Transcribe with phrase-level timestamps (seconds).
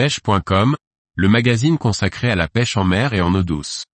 [0.00, 0.76] pêche.com,
[1.14, 3.84] le magazine consacré à la pêche en mer et en eau douce.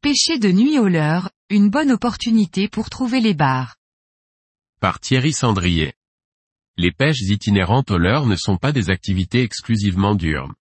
[0.00, 3.76] Pêcher de nuit au leurre, une bonne opportunité pour trouver les bars.
[4.80, 5.92] Par Thierry Sandrier.
[6.78, 10.54] Les pêches itinérantes au leurre ne sont pas des activités exclusivement diurnes.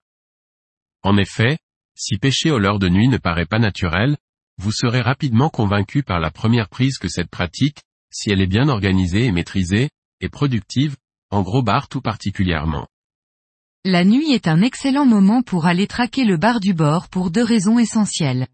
[1.02, 1.60] En effet,
[1.98, 4.18] si pêcher au leurre de nuit ne paraît pas naturel,
[4.60, 7.80] vous serez rapidement convaincu par la première prise que cette pratique,
[8.12, 9.90] si elle est bien organisée et maîtrisée,
[10.22, 10.96] est productive,
[11.32, 12.88] en gros bar tout particulièrement.
[13.84, 17.44] La nuit est un excellent moment pour aller traquer le bar du bord pour deux
[17.44, 18.48] raisons essentielles.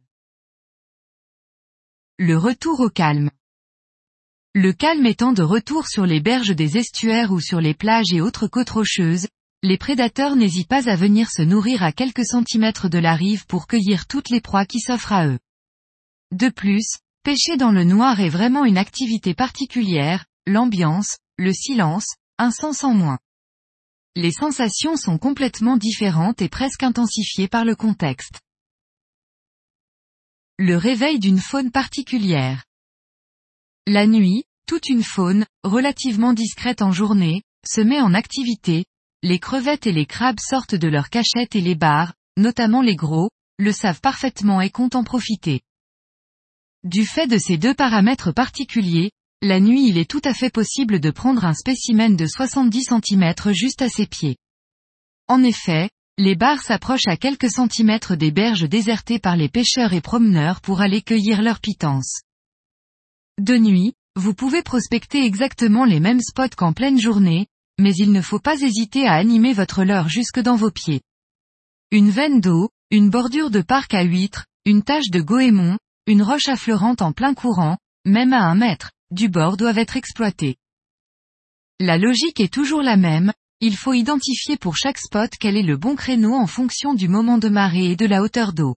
[2.18, 3.30] Le retour au calme.
[4.54, 8.22] Le calme étant de retour sur les berges des estuaires ou sur les plages et
[8.22, 9.28] autres côtes rocheuses,
[9.64, 13.66] les prédateurs n'hésitent pas à venir se nourrir à quelques centimètres de la rive pour
[13.66, 15.40] cueillir toutes les proies qui s'offrent à eux.
[16.32, 22.08] De plus, pêcher dans le noir est vraiment une activité particulière, l'ambiance, le silence,
[22.38, 23.20] un sens en moins.
[24.18, 28.42] Les sensations sont complètement différentes et presque intensifiées par le contexte.
[30.60, 32.66] Le réveil d'une faune particulière.
[33.88, 38.86] La nuit, toute une faune, relativement discrète en journée, se met en activité,
[39.24, 43.30] les crevettes et les crabes sortent de leurs cachettes et les bars, notamment les gros,
[43.58, 45.62] le savent parfaitement et comptent en profiter.
[46.84, 51.00] Du fait de ces deux paramètres particuliers, la nuit il est tout à fait possible
[51.00, 54.36] de prendre un spécimen de 70 cm juste à ses pieds.
[55.30, 60.02] En effet, les bars s'approchent à quelques centimètres des berges désertées par les pêcheurs et
[60.02, 62.22] promeneurs pour aller cueillir leurs pitances.
[63.40, 67.48] De nuit, vous pouvez prospecter exactement les mêmes spots qu'en pleine journée,
[67.80, 71.02] mais il ne faut pas hésiter à animer votre leurre jusque dans vos pieds.
[71.92, 76.48] Une veine d'eau, une bordure de parc à huîtres, une tache de goémon, une roche
[76.48, 80.58] affleurante en plein courant, même à un mètre, du bord doivent être exploités.
[81.80, 85.78] La logique est toujours la même, il faut identifier pour chaque spot quel est le
[85.78, 88.76] bon créneau en fonction du moment de marée et de la hauteur d'eau.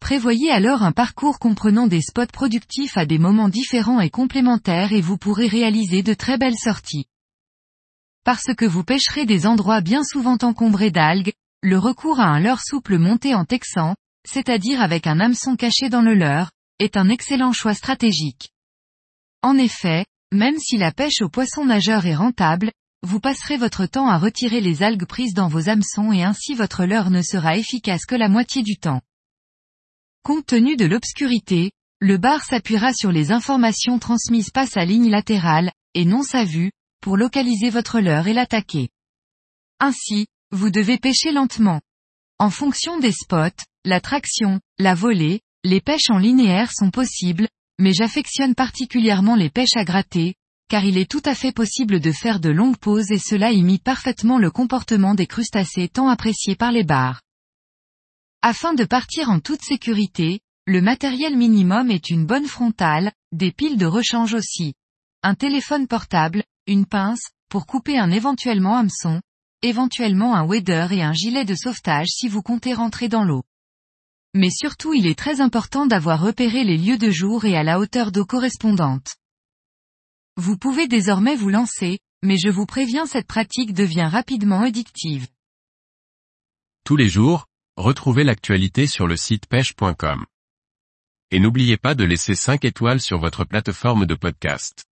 [0.00, 5.00] Prévoyez alors un parcours comprenant des spots productifs à des moments différents et complémentaires et
[5.00, 7.06] vous pourrez réaliser de très belles sorties.
[8.28, 12.60] Parce que vous pêcherez des endroits bien souvent encombrés d'algues, le recours à un leurre
[12.60, 13.94] souple monté en texan,
[14.28, 18.50] c'est-à-dire avec un hameçon caché dans le leurre, est un excellent choix stratégique.
[19.40, 22.70] En effet, même si la pêche au poisson nageur est rentable,
[23.02, 26.84] vous passerez votre temps à retirer les algues prises dans vos hameçons et ainsi votre
[26.84, 29.00] leurre ne sera efficace que la moitié du temps.
[30.22, 35.72] Compte tenu de l'obscurité, le bar s'appuiera sur les informations transmises par sa ligne latérale,
[35.94, 38.88] et non sa vue, pour localiser votre leurre et l'attaquer.
[39.80, 41.80] Ainsi, vous devez pêcher lentement.
[42.38, 47.48] En fonction des spots, la traction, la volée, les pêches en linéaire sont possibles,
[47.78, 50.34] mais j'affectionne particulièrement les pêches à gratter,
[50.68, 53.82] car il est tout à fait possible de faire de longues pauses et cela imite
[53.82, 57.22] parfaitement le comportement des crustacés tant appréciés par les bars.
[58.42, 63.78] Afin de partir en toute sécurité, le matériel minimum est une bonne frontale, des piles
[63.78, 64.74] de rechange aussi.
[65.22, 69.20] Un téléphone portable, une pince, pour couper un éventuellement hameçon,
[69.62, 73.42] éventuellement un wadder et un gilet de sauvetage si vous comptez rentrer dans l'eau.
[74.34, 77.80] Mais surtout il est très important d'avoir repéré les lieux de jour et à la
[77.80, 79.16] hauteur d'eau correspondante.
[80.36, 85.26] Vous pouvez désormais vous lancer, mais je vous préviens cette pratique devient rapidement addictive.
[86.84, 87.46] Tous les jours,
[87.76, 90.26] retrouvez l'actualité sur le site pêche.com.
[91.30, 94.87] Et n'oubliez pas de laisser 5 étoiles sur votre plateforme de podcast.